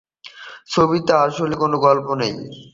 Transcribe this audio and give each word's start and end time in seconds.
ছবিতে 0.69 1.13
আসলে 1.25 1.55
কোন 1.55 1.71
গল্প 1.85 2.07
নেই... 2.19 2.33